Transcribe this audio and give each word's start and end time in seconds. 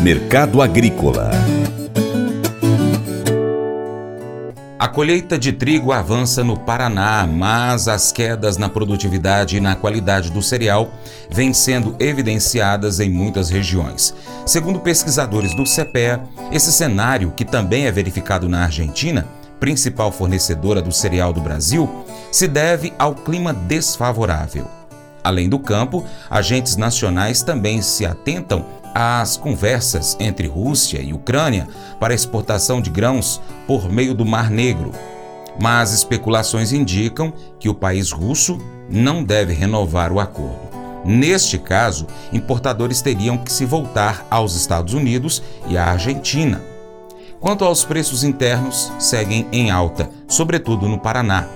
Mercado 0.00 0.62
Agrícola 0.62 1.30
A 4.78 4.86
colheita 4.86 5.36
de 5.36 5.52
trigo 5.52 5.90
avança 5.90 6.44
no 6.44 6.56
Paraná, 6.56 7.26
mas 7.26 7.88
as 7.88 8.12
quedas 8.12 8.56
na 8.56 8.68
produtividade 8.68 9.56
e 9.56 9.60
na 9.60 9.74
qualidade 9.74 10.30
do 10.30 10.40
cereal 10.40 10.92
vêm 11.28 11.52
sendo 11.52 11.96
evidenciadas 11.98 13.00
em 13.00 13.10
muitas 13.10 13.50
regiões. 13.50 14.14
Segundo 14.46 14.78
pesquisadores 14.78 15.52
do 15.54 15.64
CPEA, 15.64 16.22
esse 16.52 16.72
cenário, 16.72 17.32
que 17.32 17.44
também 17.44 17.86
é 17.86 17.92
verificado 17.92 18.48
na 18.48 18.62
Argentina, 18.62 19.26
principal 19.58 20.12
fornecedora 20.12 20.80
do 20.80 20.92
cereal 20.92 21.32
do 21.32 21.40
Brasil, 21.40 21.90
se 22.30 22.46
deve 22.46 22.92
ao 22.96 23.16
clima 23.16 23.52
desfavorável. 23.52 24.77
Além 25.28 25.46
do 25.46 25.58
campo, 25.58 26.06
agentes 26.30 26.78
nacionais 26.78 27.42
também 27.42 27.82
se 27.82 28.06
atentam 28.06 28.64
às 28.94 29.36
conversas 29.36 30.16
entre 30.18 30.48
Rússia 30.48 31.02
e 31.02 31.12
Ucrânia 31.12 31.68
para 32.00 32.14
exportação 32.14 32.80
de 32.80 32.88
grãos 32.88 33.38
por 33.66 33.92
meio 33.92 34.14
do 34.14 34.24
Mar 34.24 34.50
Negro. 34.50 34.90
Mas 35.60 35.92
especulações 35.92 36.72
indicam 36.72 37.30
que 37.60 37.68
o 37.68 37.74
país 37.74 38.10
russo 38.10 38.58
não 38.88 39.22
deve 39.22 39.52
renovar 39.52 40.10
o 40.12 40.18
acordo. 40.18 40.66
Neste 41.04 41.58
caso, 41.58 42.06
importadores 42.32 43.02
teriam 43.02 43.36
que 43.36 43.52
se 43.52 43.66
voltar 43.66 44.26
aos 44.30 44.54
Estados 44.54 44.94
Unidos 44.94 45.42
e 45.68 45.76
à 45.76 45.90
Argentina. 45.90 46.62
Quanto 47.38 47.66
aos 47.66 47.84
preços 47.84 48.24
internos, 48.24 48.90
seguem 48.98 49.46
em 49.52 49.70
alta, 49.70 50.08
sobretudo 50.26 50.88
no 50.88 50.98
Paraná. 50.98 51.46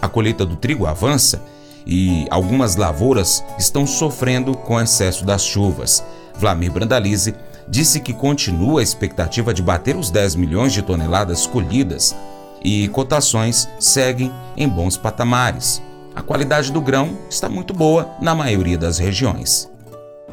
A 0.00 0.06
colheita 0.06 0.46
do 0.46 0.54
trigo 0.54 0.86
avança 0.86 1.42
e 1.86 2.26
algumas 2.30 2.76
lavouras 2.76 3.44
estão 3.58 3.86
sofrendo 3.86 4.56
com 4.56 4.80
excesso 4.80 5.24
das 5.24 5.44
chuvas. 5.44 6.04
Vlamir 6.36 6.72
Brandalize 6.72 7.34
disse 7.68 8.00
que 8.00 8.12
continua 8.12 8.80
a 8.80 8.82
expectativa 8.82 9.54
de 9.54 9.62
bater 9.62 9.96
os 9.96 10.10
10 10.10 10.34
milhões 10.34 10.72
de 10.72 10.82
toneladas 10.82 11.46
colhidas 11.46 12.14
e 12.62 12.88
cotações 12.88 13.68
seguem 13.78 14.32
em 14.56 14.68
bons 14.68 14.96
patamares. 14.96 15.82
A 16.14 16.22
qualidade 16.22 16.72
do 16.72 16.80
grão 16.80 17.16
está 17.30 17.48
muito 17.48 17.72
boa 17.72 18.10
na 18.20 18.34
maioria 18.34 18.76
das 18.76 18.98
regiões. 18.98 19.69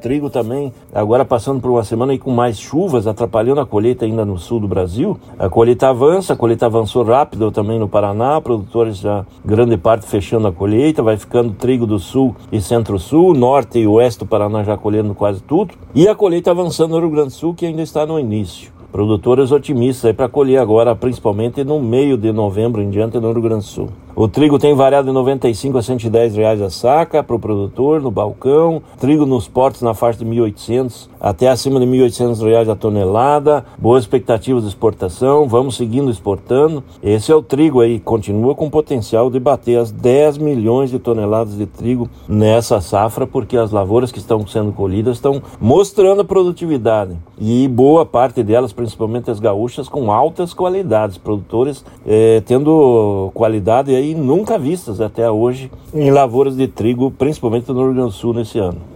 Trigo 0.00 0.30
também, 0.30 0.72
agora 0.94 1.24
passando 1.24 1.60
por 1.60 1.70
uma 1.70 1.82
semana 1.82 2.14
e 2.14 2.18
com 2.18 2.30
mais 2.30 2.58
chuvas, 2.58 3.06
atrapalhando 3.06 3.60
a 3.60 3.66
colheita 3.66 4.04
ainda 4.04 4.24
no 4.24 4.38
sul 4.38 4.60
do 4.60 4.68
Brasil. 4.68 5.18
A 5.38 5.48
colheita 5.48 5.88
avança, 5.88 6.34
a 6.34 6.36
colheita 6.36 6.66
avançou 6.66 7.02
rápido 7.02 7.50
também 7.50 7.78
no 7.78 7.88
Paraná, 7.88 8.40
produtores 8.40 8.98
já 8.98 9.24
grande 9.44 9.76
parte 9.76 10.06
fechando 10.06 10.46
a 10.46 10.52
colheita, 10.52 11.02
vai 11.02 11.16
ficando 11.16 11.52
trigo 11.54 11.86
do 11.86 11.98
sul 11.98 12.34
e 12.52 12.60
centro-sul, 12.60 13.34
norte 13.34 13.78
e 13.78 13.86
oeste 13.86 14.20
do 14.20 14.26
Paraná 14.26 14.62
já 14.62 14.76
colhendo 14.76 15.14
quase 15.14 15.42
tudo. 15.42 15.74
E 15.94 16.06
a 16.06 16.14
colheita 16.14 16.50
avançando 16.50 16.92
no 16.92 17.00
Rio 17.00 17.10
Grande 17.10 17.28
do 17.28 17.34
Sul, 17.34 17.54
que 17.54 17.66
ainda 17.66 17.82
está 17.82 18.06
no 18.06 18.18
início. 18.18 18.70
Produtores 18.92 19.50
otimistas 19.50 20.14
para 20.14 20.28
colher 20.28 20.58
agora, 20.58 20.94
principalmente 20.94 21.64
no 21.64 21.80
meio 21.80 22.16
de 22.16 22.32
novembro 22.32 22.80
em 22.80 22.90
diante 22.90 23.18
no 23.18 23.32
Rio 23.32 23.42
Grande 23.42 23.64
do 23.64 23.68
Sul. 23.68 23.88
O 24.18 24.26
trigo 24.26 24.58
tem 24.58 24.74
variado 24.74 25.08
de 25.08 25.12
95 25.12 25.76
a 25.76 25.82
110 25.82 26.36
reais 26.36 26.62
a 26.62 26.70
saca 26.70 27.22
para 27.22 27.36
o 27.36 27.38
produtor 27.38 28.00
no 28.00 28.10
balcão. 28.10 28.80
Trigo 28.98 29.26
nos 29.26 29.46
portos 29.46 29.82
na 29.82 29.92
faixa 29.92 30.20
de 30.20 30.24
1.800 30.24 31.10
até 31.20 31.48
acima 31.48 31.78
de 31.78 31.84
1.800 31.84 32.42
reais 32.42 32.68
a 32.70 32.74
tonelada. 32.74 33.66
Boas 33.76 34.04
expectativas 34.04 34.62
de 34.62 34.70
exportação. 34.70 35.46
Vamos 35.46 35.76
seguindo 35.76 36.10
exportando. 36.10 36.82
Esse 37.02 37.30
é 37.30 37.34
o 37.34 37.42
trigo 37.42 37.80
aí. 37.80 38.00
Continua 38.00 38.54
com 38.54 38.70
potencial 38.70 39.28
de 39.28 39.38
bater 39.38 39.78
as 39.78 39.90
10 39.90 40.38
milhões 40.38 40.90
de 40.90 40.98
toneladas 40.98 41.54
de 41.54 41.66
trigo 41.66 42.08
nessa 42.26 42.80
safra, 42.80 43.26
porque 43.26 43.58
as 43.58 43.70
lavouras 43.70 44.10
que 44.10 44.18
estão 44.18 44.46
sendo 44.46 44.72
colhidas 44.72 45.16
estão 45.16 45.42
mostrando 45.60 46.24
produtividade. 46.24 47.18
E 47.38 47.68
boa 47.68 48.06
parte 48.06 48.42
delas, 48.42 48.72
principalmente 48.72 49.30
as 49.30 49.38
gaúchas, 49.38 49.90
com 49.90 50.10
altas 50.10 50.54
qualidades. 50.54 51.18
Produtores 51.18 51.84
eh, 52.06 52.42
tendo 52.46 53.30
qualidade 53.34 53.94
aí 53.94 54.05
aí 54.06 54.14
nunca 54.14 54.58
vistas 54.58 55.00
até 55.00 55.30
hoje 55.30 55.70
em 55.92 56.10
lavouras 56.10 56.56
de 56.56 56.68
trigo, 56.68 57.10
principalmente 57.10 57.68
no 57.68 57.74
Rio 57.74 57.94
Grande 57.94 58.08
do 58.08 58.12
Sul 58.12 58.34
nesse 58.34 58.58
ano. 58.58 58.95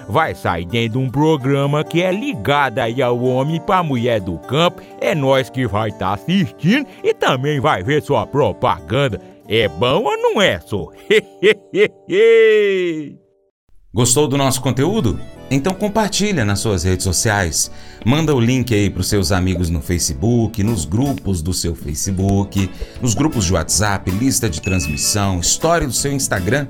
vai 0.11 0.35
sair 0.35 0.65
dentro 0.65 0.99
de 0.99 1.05
um 1.05 1.09
programa 1.09 1.83
que 1.83 2.01
é 2.01 2.11
ligado 2.11 2.79
aí 2.79 3.01
ao 3.01 3.19
homem 3.23 3.59
para 3.61 3.81
mulher 3.81 4.19
do 4.19 4.37
campo. 4.39 4.81
É 4.99 5.15
nós 5.15 5.49
que 5.49 5.65
vai 5.65 5.89
estar 5.89 6.07
tá 6.09 6.13
assistindo 6.13 6.85
e 7.03 7.13
também 7.13 7.59
vai 7.59 7.81
ver 7.81 8.03
sua 8.03 8.27
propaganda. 8.27 9.21
É 9.47 9.67
bom 9.67 10.03
ou 10.03 10.17
não 10.17 10.41
é, 10.41 10.59
só? 10.59 10.89
Gostou 13.93 14.27
do 14.27 14.37
nosso 14.37 14.61
conteúdo? 14.61 15.19
Então 15.49 15.73
compartilha 15.73 16.45
nas 16.45 16.59
suas 16.59 16.85
redes 16.85 17.03
sociais, 17.03 17.69
manda 18.05 18.33
o 18.33 18.39
link 18.39 18.73
aí 18.73 18.89
para 18.89 19.01
os 19.01 19.09
seus 19.09 19.33
amigos 19.33 19.69
no 19.69 19.81
Facebook, 19.81 20.63
nos 20.63 20.85
grupos 20.85 21.41
do 21.41 21.53
seu 21.53 21.75
Facebook, 21.75 22.69
nos 23.01 23.13
grupos 23.13 23.43
de 23.45 23.53
WhatsApp, 23.53 24.09
lista 24.11 24.49
de 24.49 24.61
transmissão, 24.61 25.41
história 25.41 25.85
do 25.85 25.93
seu 25.93 26.13
Instagram. 26.13 26.67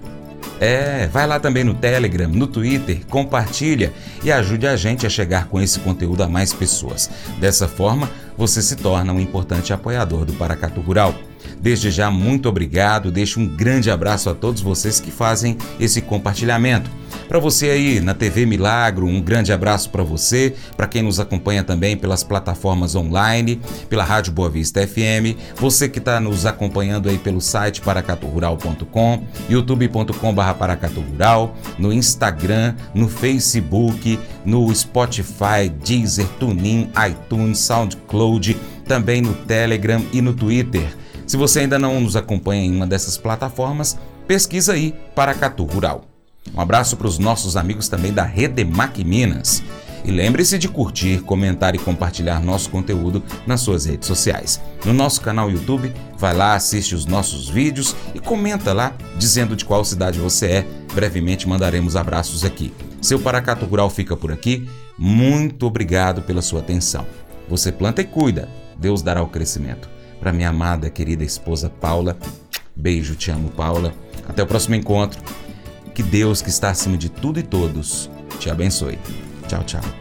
É, 0.62 1.08
vai 1.08 1.26
lá 1.26 1.40
também 1.40 1.64
no 1.64 1.74
Telegram, 1.74 2.28
no 2.28 2.46
Twitter, 2.46 3.02
compartilha 3.10 3.92
e 4.24 4.32
ajude 4.32 4.68
a 4.68 4.76
gente 4.76 5.08
a 5.08 5.10
chegar 5.10 5.48
com 5.48 5.60
esse 5.60 5.80
conteúdo 5.80 6.22
a 6.22 6.30
mais 6.30 6.54
pessoas. 6.54 7.10
Dessa 7.40 7.68
forma, 7.68 8.08
você 8.42 8.60
se 8.60 8.76
torna 8.76 9.14
um 9.14 9.20
importante 9.20 9.72
apoiador 9.72 10.26
do 10.26 10.34
Paracatu 10.34 10.82
Rural. 10.82 11.14
Desde 11.62 11.92
já, 11.92 12.10
muito 12.10 12.50
obrigado. 12.50 13.12
Deixo 13.12 13.40
um 13.40 13.48
grande 13.48 13.92
abraço 13.92 14.32
a 14.32 14.34
todos 14.34 14.64
vocês 14.64 15.00
que 15.00 15.12
fazem 15.12 15.56
esse 15.80 16.02
compartilhamento. 16.02 16.90
Para 17.28 17.40
você 17.40 17.70
aí 17.70 18.00
na 18.02 18.14
TV 18.14 18.46
Milagro, 18.46 19.06
um 19.06 19.22
grande 19.22 19.54
abraço 19.54 19.90
para 19.90 20.04
você, 20.04 20.54
para 20.76 20.88
quem 20.88 21.02
nos 21.02 21.20
acompanha 21.20 21.64
também 21.64 21.96
pelas 21.96 22.24
plataformas 22.24 22.96
online, 22.96 23.62
pela 23.90 24.04
Rádio 24.04 24.34
Boa 24.34 24.50
Vista 24.50 24.86
FM, 24.86 25.38
você 25.56 25.88
que 25.88 26.00
está 26.00 26.20
nos 26.20 26.46
acompanhando 26.46 27.08
aí 27.08 27.18
pelo 27.18 27.40
site 27.40 27.80
paracaturural.com, 27.82 29.24
youtube.com.br 29.50 30.54
paracaturural, 30.58 31.56
no 31.78 31.94
Instagram, 31.94 32.76
no 32.94 33.08
Facebook, 33.08 34.20
no 34.46 34.74
Spotify, 34.74 35.70
Deezer, 35.86 36.28
TuneIn, 36.40 36.90
iTunes, 37.10 37.60
SoundCloud, 37.60 38.31
também 38.86 39.22
no 39.22 39.34
Telegram 39.34 40.04
e 40.12 40.22
no 40.22 40.34
Twitter. 40.34 40.96
Se 41.26 41.38
você 41.38 41.62
ainda 41.62 41.80
não 41.80 42.00
nos 42.02 42.16
acompanha 42.16 42.64
em 42.64 42.76
uma 42.76 42.86
dessas 42.86 43.18
plataformas, 43.18 43.98
pesquisa 44.28 44.74
aí 44.74 44.94
Paracatu 45.16 45.64
Rural. 45.64 46.06
Um 46.54 46.60
abraço 46.60 46.98
para 46.98 47.08
os 47.08 47.20
nossos 47.20 47.56
amigos 47.56 47.88
também 47.88 48.12
da 48.12 48.24
Redemac 48.24 49.04
Minas. 49.04 49.64
E 50.04 50.12
lembre-se 50.12 50.58
de 50.58 50.68
curtir, 50.68 51.22
comentar 51.22 51.76
e 51.76 51.78
compartilhar 51.78 52.42
nosso 52.42 52.70
conteúdo 52.70 53.24
nas 53.46 53.62
suas 53.62 53.86
redes 53.86 54.08
sociais. 54.08 54.60
No 54.84 54.94
nosso 54.94 55.22
canal 55.22 55.50
YouTube, 55.50 55.94
vai 56.18 56.34
lá, 56.36 56.56
assiste 56.56 56.96
os 56.96 57.06
nossos 57.06 57.48
vídeos 57.48 57.96
e 58.16 58.20
comenta 58.20 58.74
lá 58.74 58.94
dizendo 59.18 59.56
de 59.56 59.64
qual 59.64 59.86
cidade 59.86 60.20
você 60.20 60.46
é. 60.48 60.68
Brevemente 60.94 61.48
mandaremos 61.48 61.96
abraços 61.96 62.44
aqui. 62.44 62.74
Seu 63.00 63.20
Paracato 63.20 63.66
Rural 63.66 63.90
fica 63.90 64.18
por 64.18 64.32
aqui. 64.32 64.68
Muito 64.98 65.68
obrigado 65.68 66.24
pela 66.24 66.42
sua 66.42 66.60
atenção. 66.60 67.06
Você 67.52 67.70
planta 67.70 68.02
e 68.02 68.06
cuida, 68.06 68.48
Deus 68.78 69.02
dará 69.02 69.22
o 69.22 69.28
crescimento. 69.28 69.90
Para 70.22 70.32
minha 70.32 70.48
amada, 70.48 70.90
querida 70.90 71.22
esposa 71.22 71.70
Paula, 71.70 72.16
beijo, 72.74 73.14
te 73.14 73.30
amo, 73.30 73.50
Paula. 73.50 73.94
Até 74.26 74.42
o 74.42 74.48
próximo 74.48 74.76
encontro. 74.76 75.22
Que 75.94 76.02
Deus, 76.02 76.42
que 76.42 76.50
está 76.50 76.70
acima 76.70 76.98
de 76.98 77.10
tudo 77.10 77.42
e 77.42 77.44
todos, 77.44 78.10
te 78.40 78.50
abençoe. 78.50 78.98
Tchau, 79.50 79.66
tchau. 79.66 80.01